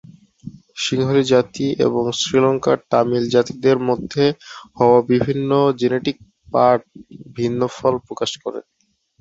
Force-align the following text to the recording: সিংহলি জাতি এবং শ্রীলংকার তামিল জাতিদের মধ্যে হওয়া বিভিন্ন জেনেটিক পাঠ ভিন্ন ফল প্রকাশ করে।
সিংহলি 0.77 1.23
জাতি 1.31 1.65
এবং 1.85 2.03
শ্রীলংকার 2.19 2.77
তামিল 2.91 3.23
জাতিদের 3.35 3.77
মধ্যে 3.89 4.23
হওয়া 4.77 4.99
বিভিন্ন 5.11 5.49
জেনেটিক 5.79 6.17
পাঠ 6.47 6.79
ভিন্ন 7.37 7.61
ফল 7.75 7.95
প্রকাশ 8.07 8.31
করে। 8.43 8.59